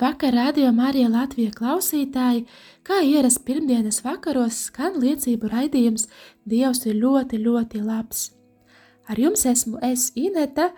[0.00, 2.46] Labvakar, radio Marija Latvija klausītāji!
[2.88, 6.06] Kā ierasts pirmdienas vakaros skan liecību raidījums
[6.48, 8.22] Dievs ir ļoti, ļoti labs.
[9.04, 10.70] Ar jums esmu es Ineta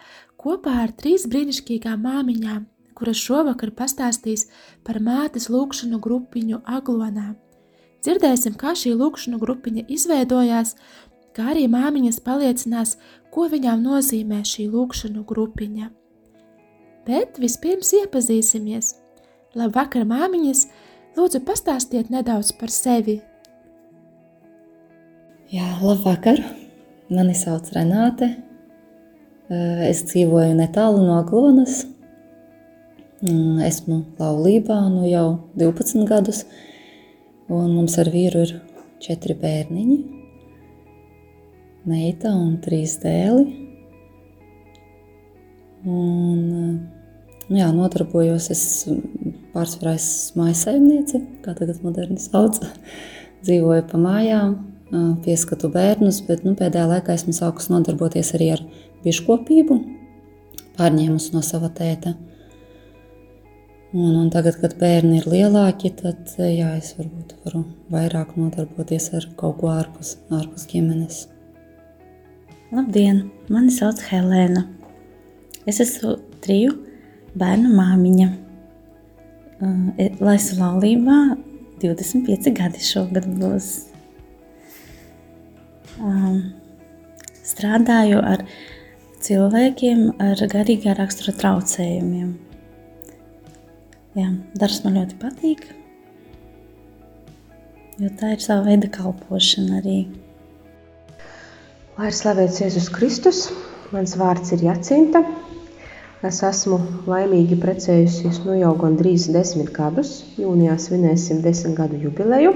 [0.42, 2.64] kopā ar trīs brīnišķīgām māmiņām,
[2.98, 4.48] kuras šovakar pastāstīs
[4.82, 7.36] par mātes lūkšanu grupiņu Aglonā.
[8.02, 10.74] Dzirdēsim, kā šī lūkšanu grupiņa izveidojās,
[11.38, 12.96] kā arī māmiņas paliecinās,
[13.30, 15.92] ko viņām nozīmē šī lūkšanu grupiņa.
[17.06, 18.96] Bet vispirms iepazīsimies.
[19.52, 20.62] Labvakar, māmiņas!
[21.12, 23.18] Lūdzu, pastāstiet nedaudz par sevi.
[25.52, 26.40] Jā, labvakar!
[27.12, 28.30] Mani sauc Renāte.
[29.84, 31.82] Es dzīvoju netālu no Glonas.
[33.20, 35.26] Mm, esmu laulībā nu jau
[35.60, 36.46] 12 gadus,
[37.52, 38.54] un mums ar vīru ir
[39.04, 39.98] četri bērniņi.
[41.92, 43.44] Meita un trīs dēli.
[45.84, 46.40] Un,
[47.52, 48.62] nu jā, nodarbojos es
[49.52, 52.62] pārsvarā esmu maisaimniece, kā tagad moderni sauc.
[53.44, 54.54] Dzīvoju pa mājām,
[55.24, 58.62] pieskatu bērnus, bet nu, pēdējā laikā esmu sākus nodarboties arī ar
[59.02, 59.78] biškopību,
[60.78, 62.14] pārņēmus no sava tēta.
[63.92, 69.26] Un, un tagad, kad bērni ir lielāki, tad jā, es varbūt varu vairāk nodarboties ar
[69.36, 71.26] kaut ko ārpus, ārpus ģimenes.
[72.72, 73.26] Labdien!
[73.52, 74.64] Mani sauc Helēna.
[75.68, 76.72] Es esmu triju
[77.38, 78.28] bērnu māmiņa.
[80.22, 81.18] Laisu laulībā
[81.82, 83.68] 25 gadi šogad būs.
[87.46, 88.42] Strādāju ar
[89.22, 92.32] cilvēkiem ar garīgā rakstura traucējumiem.
[94.18, 94.28] Jā,
[94.58, 95.62] darbs man ļoti patīk,
[98.02, 100.02] jo tā ir sava veida kalpošana arī.
[101.96, 103.46] Lai ir slavēts Jēzus Kristus,
[103.94, 105.24] mans vārds ir Jacinta.
[106.22, 106.76] Es esmu
[107.10, 110.10] laimīgi precējusies nu jau gandrīz desmit gadus.
[110.38, 112.52] Jūnijā svinēsim desmit gadu jubileju.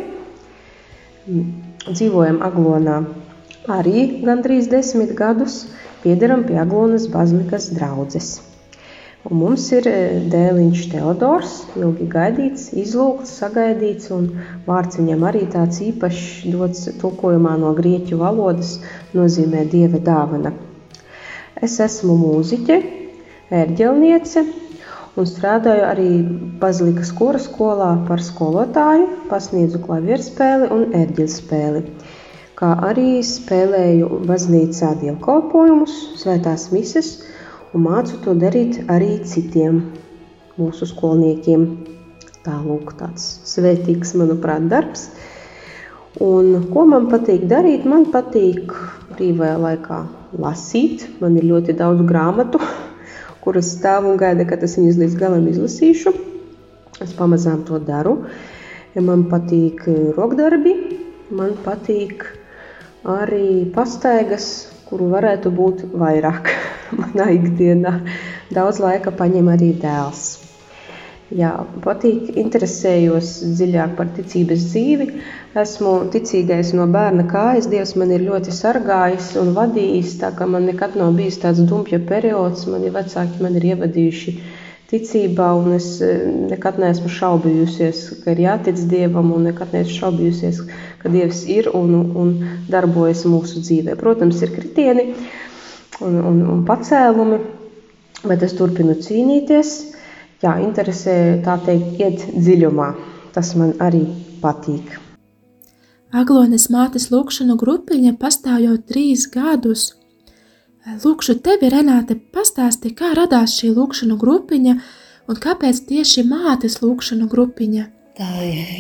[1.88, 3.00] Dzīvojam Aglonā
[3.76, 5.64] arī gandrīz desmit gadus.
[6.04, 8.28] Piederam pie Aglonas bazilikas draudzes.
[9.26, 9.94] Un mums ir e,
[10.30, 14.28] dēliņš Teodors, ilgi gaidīts, izlūgts, sagaidīts, un
[14.68, 18.76] vārds viņam arī tāds īpašs dots tulkojumā no grieķu valodas,
[19.18, 20.54] nozīmē dieva dāvana.
[21.58, 22.78] Es esmu mūziķe,
[23.54, 24.42] ērģelniece
[25.16, 26.08] un strādāju arī
[26.60, 31.82] Bazilikas kora skolā par skolotāju, pasniedzu klavieru spēli un ērģeļu spēli,
[32.58, 37.12] kā arī spēlēju baznīcā dievkalpojumus, svētās mises
[37.72, 39.84] un mācu to darīt arī citiem
[40.58, 41.68] mūsu skolniekiem.
[42.46, 45.08] Tālūk, tāds svētīgs, manuprāt, darbs.
[46.22, 47.82] Un ko man patīk darīt?
[47.84, 48.70] Man patīk
[49.16, 49.98] brīvajā laikā
[50.38, 51.08] lasīt.
[51.20, 52.62] Man ir ļoti daudz grāmatu,
[53.46, 56.12] kuras stāv un gaida, kad es viņas līdz galam izlasīšu.
[57.04, 58.16] Es pamazām to daru.
[58.96, 60.72] Man patīk eh, rokdarbi,
[61.30, 62.24] man patīk
[63.06, 64.48] arī pastaigas,
[64.88, 66.50] kuru varētu būt vairāk
[67.00, 68.00] manā ikdienā.
[68.56, 70.45] Daudz laika paņem arī dēls.
[71.34, 71.48] Jā,
[71.82, 75.06] patīk, interesējos dziļāk par ticības dzīvi.
[75.58, 77.66] Esmu ticīgais no bērna kājas.
[77.72, 80.12] Dievs man ir ļoti sargājis un vadījis.
[80.20, 84.36] Tā kā man nekad nav bijis tāds dumpja periods, mani vecāki man ir ievadījuši
[84.92, 90.62] ticībā, un es eh, nekad neesmu šaubījusies, ka ir jātic Dievam, un nekad neesmu šaubījusies,
[91.02, 92.32] ka Dievs ir un, un
[92.70, 93.98] darbojas mūsu dzīvē.
[93.98, 95.08] Protams, ir kritieni
[95.98, 97.42] un, un, un pacēlumi,
[98.30, 99.74] bet es turpinu cīnīties
[100.46, 102.88] jā, interesē, tā teikt, iet dziļumā.
[103.34, 104.06] Tas man arī
[104.40, 104.96] patīk.
[106.16, 109.90] Aglones mātes lūkšanu grupiņa pastāv jau trīs gadus.
[111.02, 114.74] Lūkšu tevi, Renāte, pastāsti, kā radās šī lūkšanu grupiņa
[115.26, 117.84] un kāpēc tieši mātes lūkšanu grupiņa?
[118.16, 118.30] Tā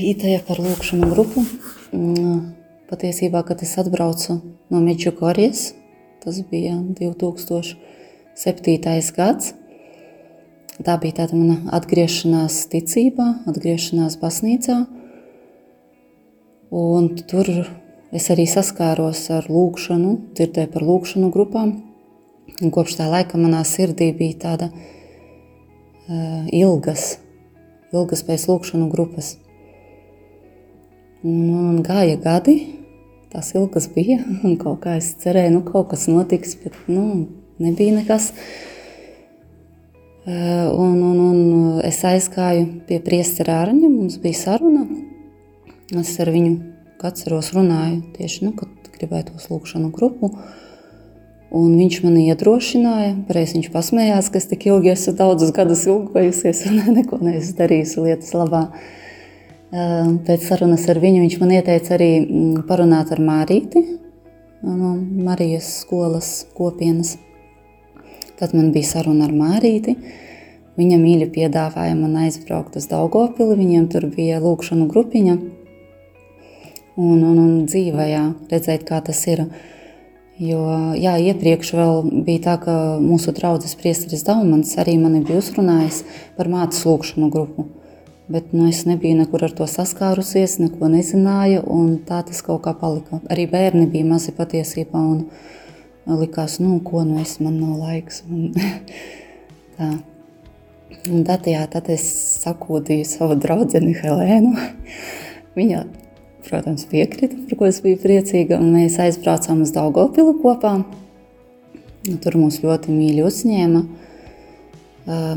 [0.06, 1.42] ideja par lūkšanu grupu.
[1.90, 2.54] Mm,
[2.88, 4.38] patiesībā, kad es atbraucu
[4.70, 5.74] no Meģukorijas,
[6.22, 7.76] tas bija 2007.
[9.18, 9.52] gads,
[10.76, 14.82] Tā bija tāda mana atgriešanās ticībā, atgriešanās baznīcā.
[16.76, 17.48] Un tur
[18.12, 21.72] es arī saskāros ar lūkšanu, dzirdēju par lūkšanu grupām.
[22.60, 27.08] Un kopš tā laika manā sirdī bija tāda uh, ilgas,
[27.96, 29.32] ilgas pēc lūkšanu grupas.
[31.24, 32.58] Un, un gāja gadi,
[33.32, 37.24] tās ilgas bija, un kaut kā es cerēju, nu kaut kas notiks, bet nu,
[37.64, 38.34] nebija nekas.
[38.36, 38.75] Uh,
[40.26, 44.82] un, un, un es aizgāju pie priestera ārņa, mums bija saruna.
[45.94, 46.56] Es ar viņu
[47.06, 50.32] atceros, runāju tieši, nu, kad gribēju tos lūkšanu grupu.
[51.56, 56.64] Un viņš man iedrošināja, pareizi viņš pasmējās, ka es tik ilgi esmu daudzus gadus ilgojusies
[56.72, 58.64] un neko neesmu darījusi lietas labā.
[60.26, 63.82] Pēc sarunas ar viņu viņš man ieteica arī mm, parunāt ar Mārīti
[64.66, 67.16] no Marijas skolas kopienas.
[68.36, 69.96] Tad man bija saruna ar Mārīti.
[70.76, 75.36] Viņa mīļi piedāvāja man aizbraukt uz Daugopili, viņiem tur bija lūkšanu grupiņa
[76.96, 79.46] un, un, un dzīvē, jā, redzēt, kā tas ir.
[80.36, 80.60] Jo
[81.00, 81.72] jā, iepriekš
[82.26, 86.02] bija tā, ka mūsu draugs Priesteris Daumans arī mani bija uzrunājis
[86.36, 87.64] par mātes lūkšanu grupu.
[88.28, 92.74] Bet nu, es nebiju nekur ar to saskārusies, neko nezināju, un tā tas kaut kā
[92.76, 93.22] palika.
[93.30, 95.28] Arī bērni bija mazi patiesībā, un
[96.06, 98.22] likās, nu, ko nu es man nav laiks.
[98.30, 98.52] Un,
[99.78, 99.92] tā.
[101.06, 102.06] Un tad, jā, tad es
[102.42, 104.54] sakūdīju savu draugu Helēnu.
[105.58, 105.84] Viņa
[106.48, 108.58] protams, piekrita, par ko es biju priecīga.
[108.62, 110.78] Mēs aizbraucām uz Daugopilu kopā.
[112.22, 113.82] Tur mūs ļoti mīļi uzņēma.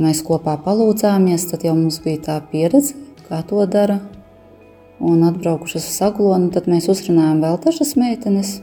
[0.03, 3.99] Mēs kopā palūdzāmies, tad jau mums bija tā pieredze, kā to dara.
[4.99, 8.57] Un atbraukušas uz Saglonu, tad mēs uzrunājām vēl dažas meitenes.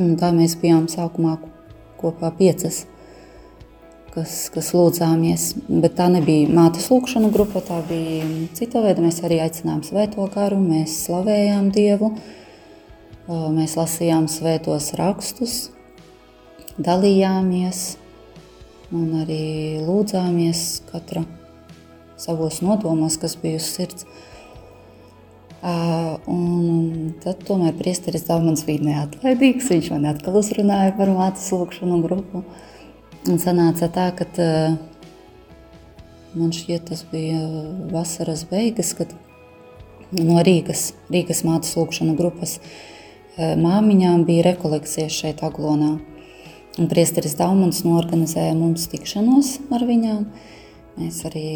[0.00, 1.36] Un tā mēs bijām sākumā
[2.00, 2.84] kopā piecas
[4.14, 5.48] kas, kas lūdzāmies.
[5.68, 8.26] Bet tā nebija mātes lūkšana grupa, tā bija
[8.56, 9.02] cita veida.
[9.04, 12.14] Mēs arī aicinājām svēto garu, mēs slavējām Dievu,
[13.28, 15.56] mēs lasījām svētos rakstus,
[16.78, 17.84] dalījāmies
[18.94, 21.24] un arī lūdzāmies katra
[22.20, 24.06] savos nodomos, kas bija uz sirds.
[25.64, 29.70] Un tad tomēr priesteris Dāmans bija neatlaidīgs.
[29.72, 32.42] Viņš man atkal uzrunāja par mātes lūkšanu grupu.
[33.24, 34.26] Un sanāca tā, ka
[36.36, 37.38] man šķiet, tas bija
[37.92, 39.14] vasaras beigas, kad
[40.12, 42.58] no Rīgas, Rīgas mātes lūkšana grupas
[43.38, 45.94] māmiņām bija rekolekcijas šeit Aglonā.
[46.74, 50.28] Un priesteris Daumans norganizēja mums tikšanos ar viņām.
[50.98, 51.48] Mēs arī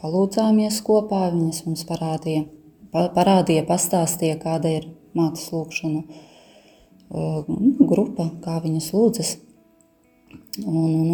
[0.00, 2.61] palūdzāmies kopā, viņas mums parādīja, pa,
[2.92, 7.44] parādīja pastāstīja, kāda ir mātes lūkšana uh,
[7.78, 9.36] grupa, kā viņas lūdzas.
[10.64, 11.10] Un, un,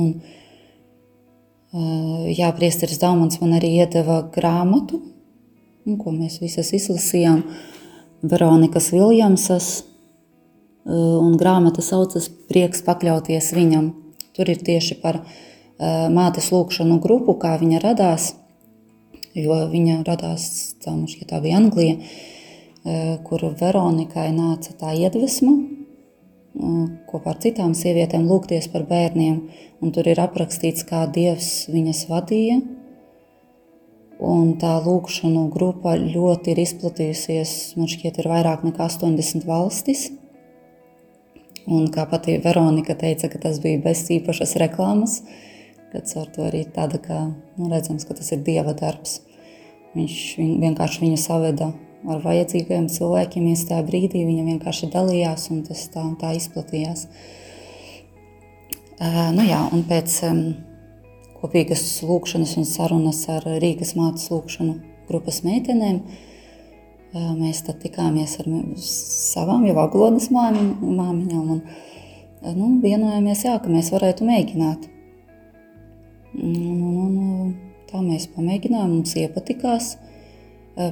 [1.73, 5.03] un, jā, priesteris Daumans man arī iedeva grāmatu,
[5.99, 7.43] ko mēs visas izlasījām.
[8.19, 9.69] Veronikas Viljamsas,
[10.89, 13.93] un grāmata saucas Prieks pakļauties viņam.
[14.35, 15.21] Tur ir tieši par
[15.79, 18.33] mātes lūkšanu grupu, kā viņa radās,
[19.45, 20.45] jo viņa radās,
[20.85, 20.95] tā,
[21.31, 21.99] tā bija Anglija,
[23.27, 25.57] kur Veronikai nāca tā iedvesma
[27.09, 29.41] kopā ar citām sievietēm lūgties par bērniem.
[29.83, 32.61] Un tur ir aprakstīts, kā Dievs viņas vadīja.
[34.19, 37.53] Un tā lūkšanu grupa ļoti ir izplatījusies.
[37.79, 40.09] Man šķiet, ir vairāk nekā 80 valstis.
[41.69, 45.21] Un kā pati Veronika teica, tas bija bez īpašas reklāmas,
[45.93, 49.21] kad ar to arī tāda, ka nu, redzams, ka tas ir Dieva darbs.
[49.97, 50.17] Viņš
[50.61, 51.73] vienkārši viņu saveda
[52.09, 57.07] ar vajadzīgiem cilvēkiem iestāja brīdī, viņa vienkārši dalījās un tas tā, tā izplatījās.
[58.99, 60.41] Uh, nu jā, un pēc um,
[61.39, 64.75] kopīgas lūkšanas un sarunas ar Rīgas mātes lūkšanu
[65.11, 68.51] grupas meitenēm, uh, mēs tad tikāmies ar
[68.83, 71.87] savām jau aglonas māmiņām un uh,
[72.59, 74.91] nu, vienojāmies, jā, ka mēs varētu mēģināt.
[76.39, 77.55] Un, un, un,
[77.89, 79.97] tā mēs pamēģinājām, mums iepatikās.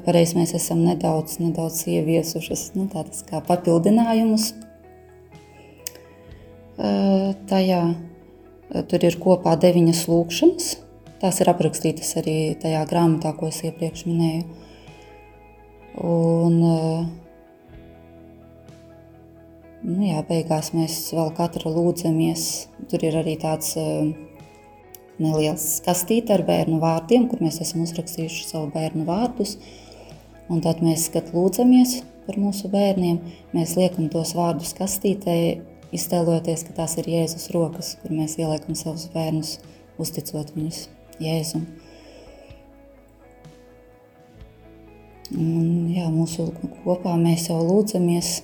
[0.06, 4.50] Pareiz mēs esam nedaudz, nedaudz ieviesušas nu, tādas kā papildinājumus.
[7.46, 7.82] Tajā
[8.90, 10.72] tur ir kopā deviņas lūkšanas.
[11.22, 14.42] Tās ir aprakstītas arī tajā grāmatā, ko es iepriekš minēju.
[16.04, 16.58] Un,
[19.86, 22.42] nu jā, beigās mēs vēl katra lūdzamies.
[22.90, 23.72] Tur ir arī tāds
[25.22, 29.56] neliels kastīte ar bērnu vārdiem, kur mēs esam uzrakstījuši savu bērnu vārdus.
[30.52, 33.18] Un tad mēs, kad lūdzamies par mūsu bērniem,
[33.54, 35.36] mēs liekam tos vārdus kastītē,
[35.96, 39.56] iztēloties, ka tās ir Jēzus rokas, kur mēs ieliekam savus bērnus,
[40.02, 40.86] uzticot viņus
[41.22, 41.66] Jēzum.
[45.34, 46.52] Un, jā, mūsu
[46.84, 48.36] kopā mēs jau lūdzamies.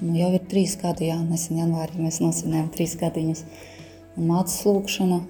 [0.00, 3.42] Nu, jau ir trīs gadi, jā, nesen janvārī mēs nosvinējām trīs gadiņus.
[4.16, 5.20] Un mācas lūkšana.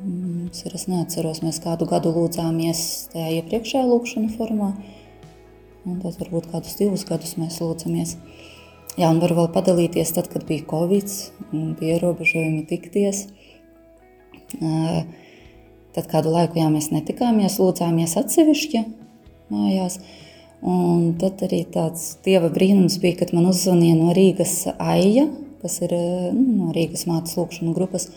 [0.00, 2.80] Es neatceros, mēs kādu gadu lūdzāmies
[3.12, 4.70] tajā iepriekšējā lūkšana formā.
[5.84, 8.14] Un tad varbūt kādus divus gadus mēs lūdzamies.
[8.96, 11.12] Jā, un varu vēl padalīties tad, kad bija Covid,
[11.52, 13.26] bija ierobežojumi tikties.
[14.56, 18.82] Tad kādu laiku jā, mēs netikāmies, lūdzāmies atsevišķi
[19.52, 20.00] mājās.
[20.64, 25.28] Un tad arī tāds dieva brīnums bija, kad man uzzvanīja no Rīgas Aija,
[25.60, 28.08] kas ir nu, no Rīgas mātes lūkšanu grupas.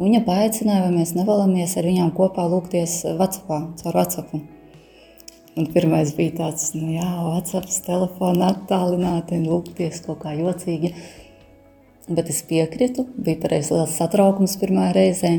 [0.00, 4.38] Viņa paaicināja, vai mēs nevēlamies ar viņām kopā lūgties Vācijā, caur Vācijā.
[5.60, 10.94] Un pirmais bija tāds, nu jā, WhatsApp, telefonā attālināti, lūgties kaut kā jocīgi.
[12.08, 15.34] Bet es piekritu, bija pareizi liels satraukums pirmā reizē.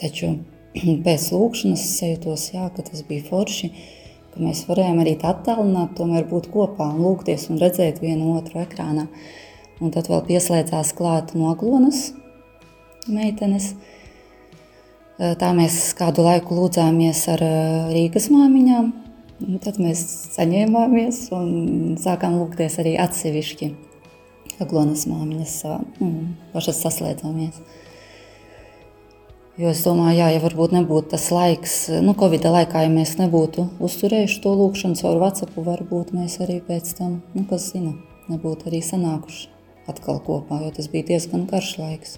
[0.00, 0.32] Taču
[1.04, 3.70] pēc lūkšanas es jūtos, jā, ka tas bija forši,
[4.32, 9.10] ka mēs varējām arī attālināt, tomēr būt kopā un lūgties un redzēt vienu otru ekrānā.
[9.84, 12.14] Un tad vēl pieslēdzās klāt noglonas
[13.10, 13.72] meitenes.
[15.18, 17.42] Tā mēs kādu laiku lūdzāmies ar
[17.92, 18.90] Rīgas māmiņām,
[19.62, 20.02] tad mēs
[20.36, 21.52] saņēmāmies un
[22.00, 23.70] sākām lūgties arī atsevišķi.
[24.62, 25.54] Aglonas māmiņas
[26.00, 26.10] nu,
[26.52, 27.62] pašas saslēdzāmies.
[29.60, 33.66] Jo es domāju, jā, ja varbūt nebūtu tas laiks, nu, Covid laikā, ja mēs nebūtu
[33.84, 37.92] uzturējuši to lūkšanu caur WhatsApp, varbūt mēs arī pēc tam, nu, kas zina,
[38.32, 39.50] nebūtu arī sanākuši
[39.92, 42.16] atkal kopā, jo tas bija diezgan garš laiks.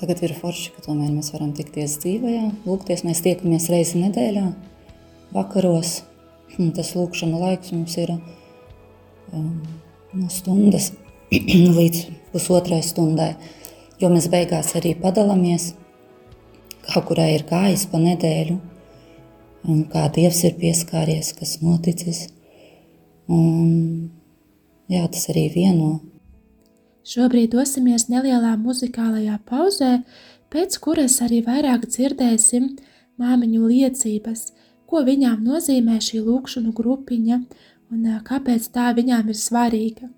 [0.00, 4.46] Tagad ir forši, ka tomēr mēs varam tikties dzīvajā, lūgties, mēs tiekamies reizi nedēļā,
[5.34, 6.00] vakaros,
[6.76, 9.60] tas lūkšana laiks mums ir um,
[10.14, 10.92] no stundas
[11.78, 13.32] līdz pusotrai stundai
[14.00, 15.72] jo mēs beigās arī padalāmies,
[16.84, 18.56] kā kurai ir gājis pa nedēļu,
[19.70, 22.26] un kā Dievs ir pieskāries, kas noticis.
[23.32, 24.10] Un,
[24.92, 25.96] jā, tas arī vieno.
[27.04, 29.98] Šobrīd dosimies nelielā muzikālajā pauzē,
[30.48, 32.70] pēc kuras arī vairāk dzirdēsim
[33.20, 34.46] māmiņu liecības,
[34.88, 37.40] ko viņām nozīmē šī lūkšanu grupiņa
[37.92, 40.08] un kāpēc tā viņām ir svarīga.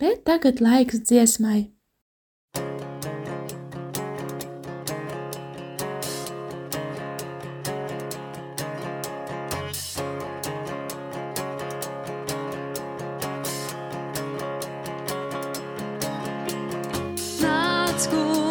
[0.00, 1.68] Bet tagad laiks dziesmai.
[18.10, 18.41] Dievs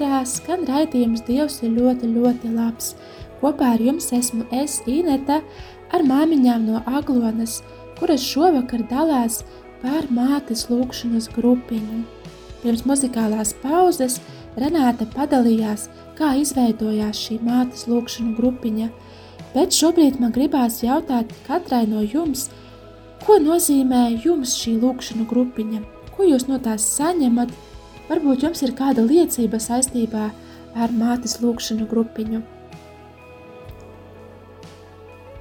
[0.00, 2.94] atpakaļ ēterā, skan raidījums Dievs ir ļoti, ļoti labs.
[3.40, 5.42] Kopā ar jums esmu es, Ineta,
[5.92, 7.62] ar māmiņām no Aglonas,
[7.98, 9.44] kuras šovakar dalās
[9.82, 12.04] par mātes lūkšanas grupiņu.
[12.62, 14.20] Pirms muzikālās pauzes
[14.56, 18.88] Renāte padalījās, kā izveidojās šī mātes lūkšanu grupiņa,
[19.54, 22.50] bet šobrīd man gribās jautāt katrai no jums,
[23.24, 25.80] ko nozīmē jums šī lūkšanu grupiņa,
[26.16, 27.52] ko jūs no tās saņemat,
[28.10, 30.30] varbūt jums ir kāda liecība saistībā
[30.74, 32.42] ar mātes lūkšanu grupiņu.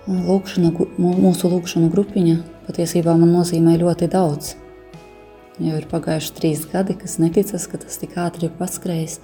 [0.09, 4.55] Lūkšana, mūsu lūkšana grupiņa patiesībā man nozīmē ļoti daudz.
[5.59, 9.17] Jau ir pagājuši trīs gadi, kas neticas, ka tas tik ātri ir paskrējis,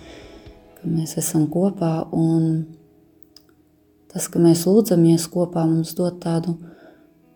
[0.75, 1.93] ka mēs esam kopā.
[2.11, 2.65] Un
[4.11, 6.57] tas, ka mēs lūdzamies kopā, mums dod tādu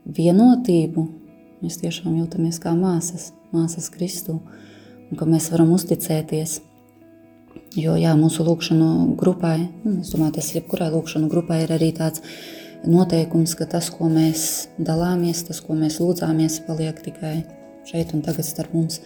[0.03, 1.05] vienotību.
[1.63, 4.41] Mēs tiešām jūtamies kā māsas, māsas Kristu,
[5.09, 6.59] un ka mēs varam uzticēties.
[7.77, 12.23] Jo jā, mūsu lūkšanu grupai, nu, es domāju, tas jebkurai lūkšanu grupai ir arī tāds
[12.87, 17.35] noteikums, ka tas, ko mēs dalāmies, tas, ko mēs lūdzāmies, paliek tikai
[17.89, 19.01] šeit un tagad starp mums,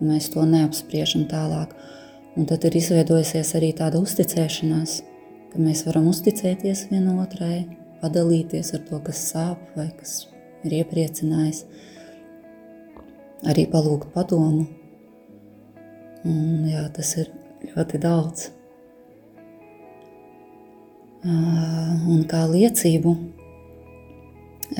[0.00, 1.72] un mēs to neapspriežam tālāk.
[2.36, 4.98] Un tad ir izveidojusies arī tāda uzticēšanās,
[5.52, 7.66] ka mēs varam uzticēties vienotrai,
[8.00, 10.26] padalīties ar to, kas sāp vai kas
[10.66, 11.64] ir iepriecinājis,
[13.52, 14.81] arī palūgt padomu.
[16.28, 17.32] Un, jā, tas ir
[17.72, 18.50] ļoti daudz.
[21.26, 23.16] Un kā liecību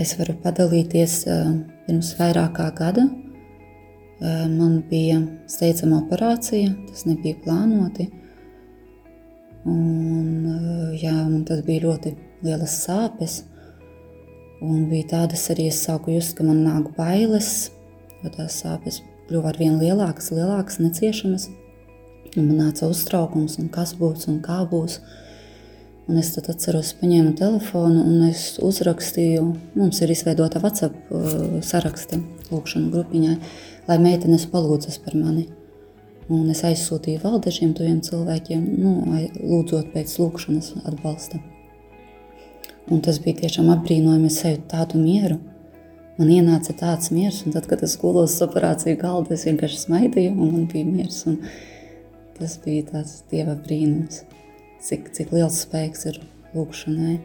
[0.02, 1.18] es varu padalīties
[1.86, 3.06] pirms vairāk kā gada
[4.22, 5.16] Man bija
[5.50, 8.04] steidzama operācija, tas nebija plānoti.
[9.66, 10.44] Un,
[10.94, 12.12] jā, man tad bija ļoti
[12.46, 13.40] lielas sāpes.
[14.62, 17.72] Un bija tādas arī, es sāku just, ka man nāk bailes,
[18.22, 19.00] jo tās sāpes
[19.32, 21.48] kļuva ar vien lielākas, lielākas, neciešamas.
[22.36, 25.00] Un man nāca uztraukums, kas būs un kā būs.
[26.10, 29.44] Un es tad atceros, paņēmu telefonu un es uzrakstīju,
[29.78, 32.18] mums ir izveidota WhatsApp uh, saraksti
[32.50, 33.36] lūkšanu grupiņai
[33.88, 35.48] lai meitenes palūdzas par mani.
[36.32, 38.92] Un es aizsūtīju vēl dažiem tuviem cilvēkiem, nu,
[39.42, 41.42] lūdzot pēc lūkšanas atbalsta.
[42.92, 45.38] Un tas bija tiešām apbrīnojami, es sajūtu tādu mieru.
[46.18, 50.34] Man ienāca tāds miers, un tad, kad es gulos uz operāciju galda, es vienkārši smaidīju,
[50.36, 51.22] un man bija miers.
[52.36, 54.22] Tas bija tāds dieva brīnums,
[54.84, 56.20] cik, cik liels spēks ir
[56.56, 57.16] lūkšanai.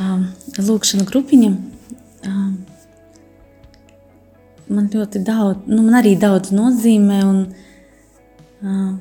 [0.00, 0.26] Um,
[0.60, 1.52] lūkšana grupiņa
[4.68, 7.20] man ļoti daudz, nu, man arī daudz nozīmē.
[7.26, 7.42] Un,
[8.62, 8.92] uh,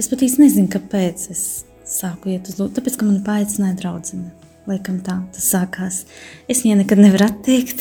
[0.00, 1.44] es pat īsti nezinu, kāpēc es
[1.88, 2.76] sāku iet uz lūdzu.
[2.78, 4.37] Tāpēc, ka man paaicināja draudzene.
[4.68, 5.96] Laikam tā tas sākās.
[6.50, 7.80] Es viņai nekad nevaru atteikt.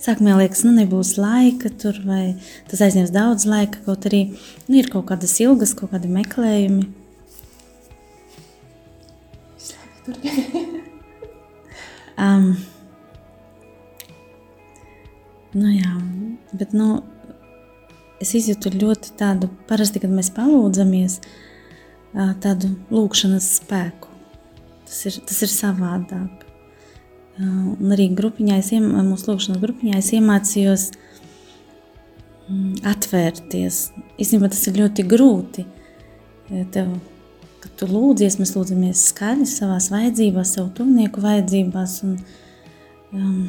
[0.00, 2.24] Sākumā liekas, nu nebūs laika tur, vai
[2.70, 3.76] tas aizņems daudz laika.
[3.84, 6.84] Kaut arī nu, ir kaut kādas ilgas, kaut kādi meklējumi.
[12.24, 12.46] um,
[15.50, 15.96] Nu, jā,
[16.54, 17.00] bet nu,
[18.22, 21.16] es izjūtu ļoti tādu, parasti, kad mēs palūdzamies,
[22.44, 24.09] tādu lūkšanas spēku.
[24.90, 26.46] Tas ir, tas ir savādāk.
[27.40, 30.88] Un arī grupiņā, es, mūsu lūkšanas grupiņā, es iemācījos
[32.90, 33.78] atvērties.
[34.18, 35.64] Īstenībā tas ir ļoti grūti.
[36.74, 36.90] Tev,
[37.62, 42.16] kad tu lūdzies, mēs lūdzamies skaļi savās vajadzībās, savu tuvnieku vajadzībās un
[43.14, 43.44] um,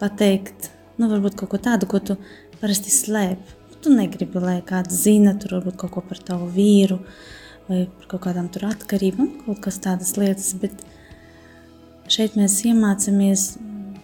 [0.00, 2.16] pateikt, nu, varbūt kaut ko tādu, ko tu
[2.62, 3.54] parasti slēp.
[3.84, 7.02] Tu negribi, lai kāds zina, tur varbūt kaut ko par tavu vīru
[7.68, 10.74] vai par kaut kādām tur atkarībām, kaut kas tādas lietas, bet
[12.12, 13.46] šeit mēs iemācāmies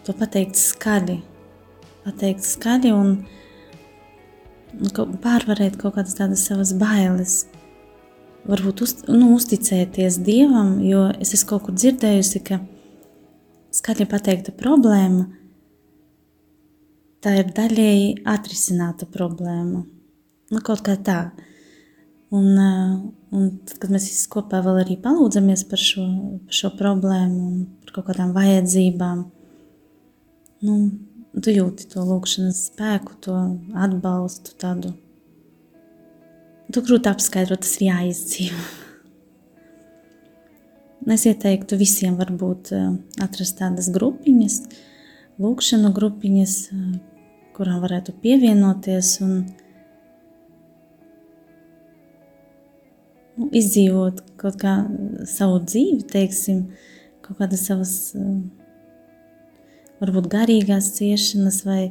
[0.06, 1.20] to pateikt skaļi,
[2.06, 3.12] pateikt skaļi un,
[5.22, 7.42] pārvarēt kaut kādas tādas savas bailes.
[8.48, 12.58] Varbūt uz, nu, uzticēties Dievam, jo es esmu kaut kur dzirdējusi, ka
[13.78, 15.28] skaļi pateikta problēma–
[17.22, 19.84] tā ir daļēji atrisināta problēma.
[20.52, 21.20] Nu, kaut kā tā.
[22.32, 22.92] Un, eh,
[23.36, 26.04] un tad, kad mēs visi kopā vēl arī palūdzamies par šo,
[26.46, 29.26] par šo problēmu un par kaut kādām vajadzībām,
[30.64, 30.76] nu,
[31.36, 33.36] tu jūti to lūkšanas spēku, to
[33.76, 34.94] atbalstu, tādu.
[36.72, 38.62] Tu grūti apskaidrot, tas ir jāizdzīvo.
[41.12, 42.92] Es ieteiktu visiem varbūt eh,
[43.24, 44.60] atrast tādas grupiņas,
[45.42, 46.92] lūkšanu grupiņas, eh,
[47.56, 49.61] kurām varētu pievienoties un nu,
[53.50, 54.76] izdzīvot kaut kā
[55.28, 56.64] savu dzīvi, teiksim,
[57.24, 57.94] kaut kādas savas,
[60.02, 61.82] varbūt garīgās ciešanas vai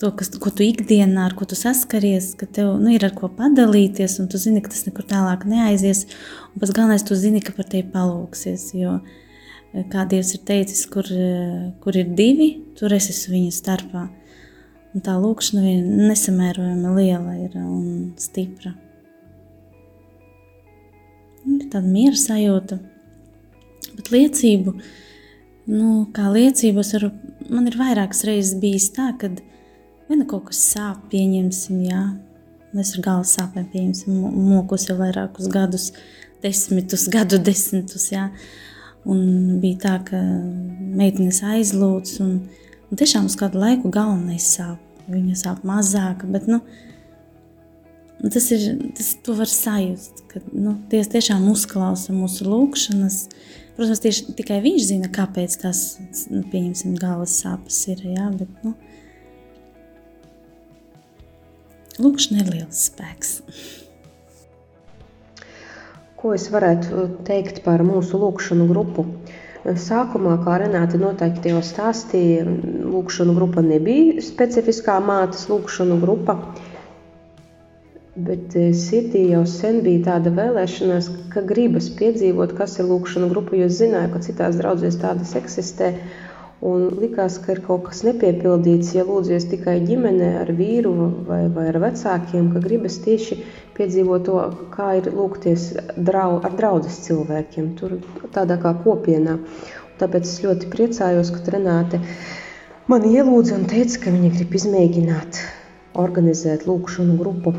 [0.00, 3.28] to, kas, ko tu ikdienā, ar ko tu saskaries, ka tev nu, ir ar ko
[3.36, 6.06] padalīties, un tu zini, ka tas nekur tālāk neaizies.
[6.54, 8.70] Un pats galvenais, tu zini, ka par tevi palūksies.
[8.80, 8.96] Jo,
[9.92, 11.08] kā Dievs ir teicis, kur,
[11.84, 14.06] kur ir divi, tur es esmu viņa starpā.
[14.90, 18.72] Un tā lūkšana ir nesamērojami liela ir un stipra.
[21.44, 22.80] Un ir tāda miera sajūta,
[23.94, 24.74] bet liecību,
[25.70, 27.12] nu, kā liecības, varu,
[27.48, 29.30] man ir vairākas reizes bijis tā, ka
[30.10, 32.02] viena kaut kas sāp, pieņemsim, jā,
[32.74, 34.18] mēs ar galvas sāpēm pieņemsim,
[34.50, 35.90] mokus jau vairākus gadus,
[36.42, 38.26] desmitus, gadu desmitus, jā,
[39.06, 40.18] un bija tā, ka
[40.98, 42.34] meitenes aizlūdz, un,
[42.90, 44.78] Un tiešām uz kādu laiku galva nesāp.
[45.10, 46.60] Viņa sāp mazāk, bet nu,
[48.22, 53.24] tas ir, tas to var sajust, ka nu, Dievs tiešām uzklausa mūsu lūgšanas.
[53.78, 55.82] Protams, tieši tikai viņš zina, kāpēc tas,
[56.30, 56.44] nu,
[57.00, 58.74] galvas sāpes ir, jā, bet, nu,
[62.02, 63.36] lūkšana ir liels spēks.
[66.20, 69.06] Ko es varētu teikt par mūsu lūkšanu grupu?
[69.06, 72.46] Uh, Sākumā, kā Renāte noteikti jau stāstīja,
[72.92, 76.36] lūkšanu grupa nebija specifiskā mātes lūkšanu grupa.
[78.16, 83.54] Bet eh, sirdī jau sen bija tāda vēlēšanās, ka gribas piedzīvot, kas ir lūkšana grupa,
[83.60, 85.92] jo zināju, ka citās draudzēs tādas eksistē.
[86.60, 90.90] Un likās, ka ir kaut kas nepiepildīts, ja lūdzies tikai ģimenē ar vīru
[91.28, 93.38] vai, vai ar vecākiem, ka gribas tieši
[93.78, 94.42] piedzīvot to,
[94.74, 97.96] kā ir lūgties drau, ar draudzes cilvēkiem, tur
[98.34, 99.38] tādā kā kopienā.
[100.02, 102.02] Tāpēc es ļoti priecājos, ka Renāte
[102.92, 105.40] man ielūdza un teica, ka viņa grib izmēģināt
[106.04, 107.54] organizēt lūkšanu grupu.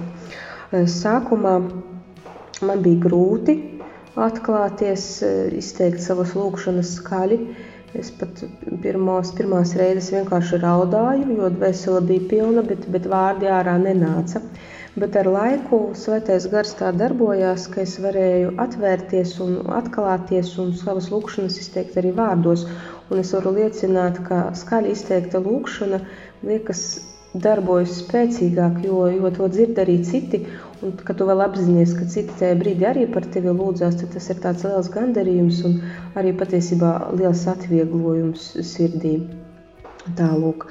[0.71, 1.57] Sākumā
[2.69, 3.57] man bija grūti
[4.29, 5.09] atklāties,
[5.57, 7.41] izteikt savas lūkšanas skaļi.
[7.99, 8.39] Es pat
[8.83, 14.39] pirmos, pirmās reizes vienkārši raudāju, jo dvēsele bija pilna, bet, bet vārdi ārā nenāca.
[15.01, 21.11] Bet ar laiku svētais gars tā darbojās, ka es varēju atvērties un atklāties un savas
[21.11, 22.65] lūkšanas izteikt arī vārdos.
[23.11, 25.99] Un es varu liecināt, ka skaļi izteikta lūkšana
[26.47, 26.83] liekas
[27.33, 30.45] darbojas spēcīgāk, jo, jo to dzird arī citi.
[30.81, 34.29] Un, kad tu vēl apzinājies, ka citi tajā brīdī arī par tevi lūdzās, tad tas
[34.33, 35.75] ir tāds liels gandarījums un
[36.17, 36.89] arī patiesībā
[37.19, 39.19] liels atvieglojums sirdī.
[40.17, 40.65] Tālūk.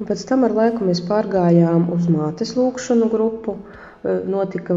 [0.00, 3.58] Un pēc tam ar laiku mēs pārgājām uz mātes lūkšanu grupu.
[4.02, 4.74] Notika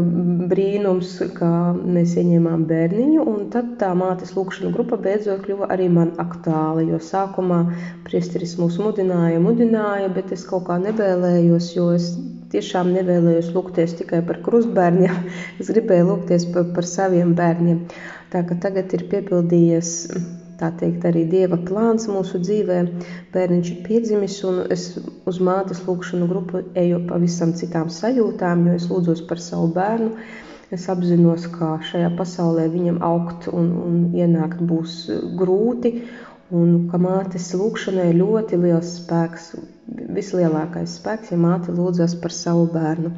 [0.52, 1.48] brīnums, kā
[1.96, 6.84] mēs ieņēmām bērniņu, un tad tā mātes lūkšana grupa beidzot kļuva arī man aktuāla.
[6.86, 7.64] Jo sākumā
[8.06, 12.12] priesteris mūs mudināja, mudināja, bet es kaut kā nevēlējos, jo es
[12.56, 15.28] tiešām nevēlējos lūgties tikai par krustbērniem.
[15.60, 17.84] Es gribēju lūgties par, par saviem bērniem.
[18.32, 19.92] Tā ka tagad ir piepildījies
[20.60, 22.78] tā teikt, arī Dieva plāns mūsu dzīvē.
[23.34, 24.88] Bērniņš ir piedzimis, un es
[25.28, 30.14] uz mātes lūkšanu grupu eju pavisam citām sajūtām, jo es lūdzos par savu bērnu.
[30.74, 35.04] Es apzinos, ka šajā pasaulē viņam augt un, un ienākt būs
[35.38, 35.92] grūti,
[36.54, 39.50] un ka mātes lūkšanai ir ļoti liels spēks,
[40.14, 43.12] vislielākais spēks, ja māte lūdzas par savu bērnu.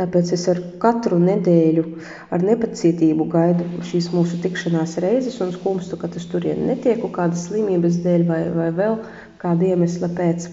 [0.00, 1.84] Tāpēc es ar katru nedēļu
[2.32, 7.98] ar nepacietību gaidu šīs mūsu tikšanās reizes un skumstu, ka es turien netieku kādas slimības
[8.04, 8.96] dēļ vai, vai vēl
[9.42, 10.48] kāda iemesla pēc.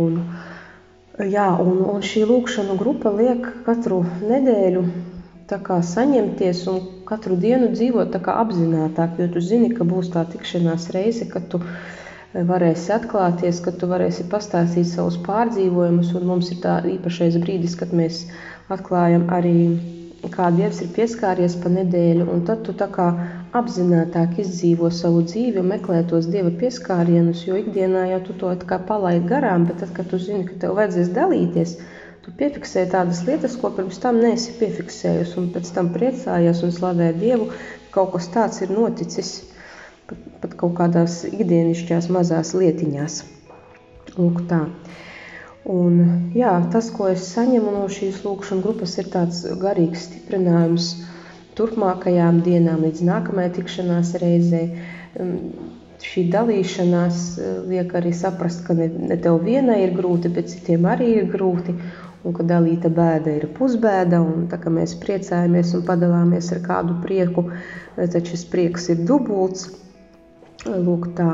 [0.00, 0.18] Un,
[1.22, 4.86] jā, un, un šī lūkšanu grupa liek katru nedēļu
[5.48, 11.48] saņemties un katru dienu dzīvot apzinātāk, jo tu zini, ka būs tā tikšanās reize, kad
[11.52, 11.96] tu esi
[12.34, 16.14] varēsi atklāties, ka tu varēsi pastāstīt savus pārdzīvojumus.
[16.18, 18.26] Un mums ir tā īpašais brīdis, kad mēs
[18.68, 19.54] atklājam arī,
[20.34, 22.28] kā Dievs ir pieskāries pa nedēļu.
[22.28, 23.08] Un tad tu tā kā
[23.56, 28.52] apzinātāk izdzīvo savu dzīvi un meklē tos Dieva pieskārienus, jo ikdienā jau tu to
[28.90, 31.78] palaidi garām, bet tad, kad tu zini, ka tev vajadzēs dalīties,
[32.28, 37.12] tu piefiksē tādas lietas, ko pirms tam neesi piefiksējusi, un pēc tam priecājies un slavē
[37.16, 39.30] Dievu, ka kaut kas tāds ir noticis
[40.10, 43.22] pat, pat kaut kādās ikdienišķās mazās lietiņās.
[44.18, 44.66] Lūk, tā.
[45.68, 45.96] Un,
[46.36, 50.90] jā, tas, ko es saņemu no šīs lūkšanas grupas, ir tāds garīgs stiprinājums
[51.56, 54.66] turpmākajām dienām, līdz nākamajai tikšanās reizei.
[55.98, 60.86] Šī dalīšanās eh, liek arī saprast, ka ne, ne tev vienai ir grūti, bet citiem
[60.86, 61.74] arī ir grūti.
[62.26, 66.96] Un ka dalīta bēda ir pusbēda, un tā kā mēs priecājamies un padalāmies ar kādu
[67.04, 67.46] prieku,
[67.96, 69.68] tad šis prieks ir dubults.
[70.66, 71.30] Lūk, tā.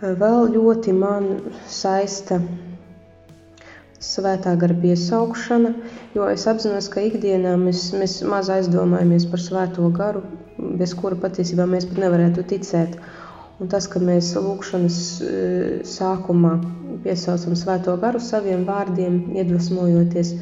[0.00, 1.28] Vēl ļoti man
[1.70, 2.40] saista
[4.00, 5.74] svētā gara piesaukšana,
[6.16, 10.24] jo es apzinos, ka ikdienā mēs, mēs maz aizdomājamies par svēto garu,
[10.80, 12.96] bez kura patiesībā mēs pat nevarētu ticēt.
[13.60, 14.98] Un tas, ka mēs lūkšanas
[15.84, 16.54] sākumā
[17.04, 20.32] piesaucam svēto garu saviem vārdiem, iedvesmojoties,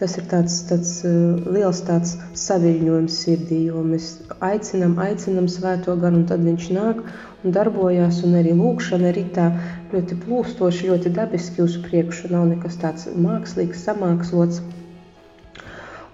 [0.00, 4.08] tas ir tāds, tāds liels tāds saviņojums sirdī, jo mēs
[4.48, 7.04] aicinam, aicinam svēto garu, un tad viņš nāk
[7.44, 9.50] un darbojās, un arī lūkšana arī tā
[9.92, 14.64] ļoti plūstoši, ļoti dabiski uz priekšu, nav nekas tāds mākslīgs, samākslots.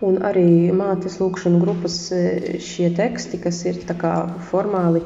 [0.03, 3.83] Un arī mātes lūkšanu grupas e, šie teksti, kas ir
[4.51, 5.05] formāli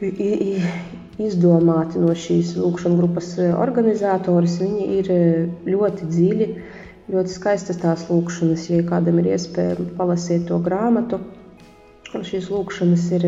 [0.00, 5.20] izdomāti no šīs lūkšanu grupas e, organizatoris, viņi ir e,
[5.66, 6.48] ļoti dziļi,
[7.14, 8.68] ļoti skaistas tās lūkšanas.
[8.70, 11.18] Ja kādam ir iespēja palasīt to grāmatu,
[12.14, 13.26] šīs lūkšanas ir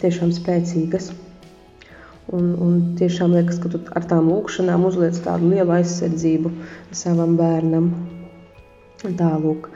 [0.00, 1.10] tiešām spēcīgas.
[2.30, 6.52] Un, un tiešām liekas, ka tu ar tām lūkšanām uzliec tādu lielu aizsardzību
[6.94, 7.90] savam bērnam.
[9.02, 9.70] Tālūk.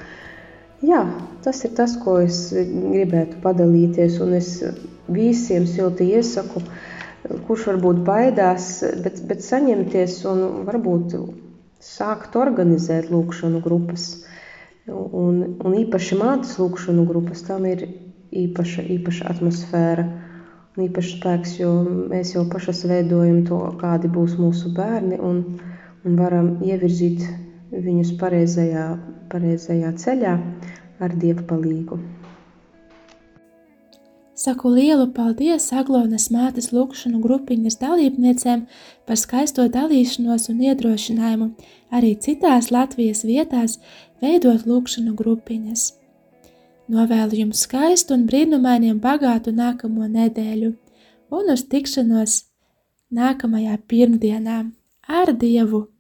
[0.82, 1.04] Jā,
[1.44, 4.18] tas ir tas, ko es gribētu padalīties.
[4.24, 4.50] Un es
[5.08, 6.62] visiem silti iesaku,
[7.46, 11.14] kurš varbūt baidās, bet, bet saņemties un varbūt
[11.84, 14.24] sākt organizēt lūkšanu grupas.
[14.88, 17.86] Un, un īpaši mātes lūkšanu grupas, tam ir
[18.34, 20.04] īpaša, īpaša atmosfēra
[20.74, 21.70] un īpašs spēks, jo
[22.10, 25.40] mēs jau pašas veidojam to, kādi būs mūsu bērni un,
[26.04, 27.22] un varam ievirzīt
[27.82, 28.84] viņus pareizajā,
[29.32, 30.34] pareizajā ceļā
[31.02, 31.98] ar dievu palīgu.
[34.34, 38.64] Saku lielu paldies Aglonas mātes lūkšanu grupiņas dalībniecēm
[39.06, 41.46] par skaisto dalīšanos un iedrošinājumu
[41.94, 43.78] arī citās Latvijas vietās
[44.18, 45.86] veidot lūkšanu grupiņas.
[46.90, 50.74] Novēlu jums skaistu un brīnumainiem bagātu nākamo nedēļu
[51.30, 52.42] un uz tikšanos
[53.14, 54.60] nākamajā pirmdienā
[55.08, 55.93] ar Dievu!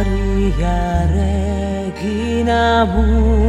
[0.00, 0.78] Maria
[1.14, 3.39] Regina mundi